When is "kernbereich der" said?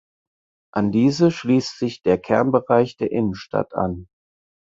2.17-3.11